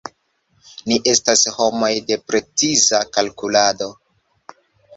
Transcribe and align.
Ni 0.91 0.97
estas 1.11 1.43
homoj 1.57 1.91
de 2.09 2.19
preciza 2.31 3.03
kalkulado. 3.19 3.93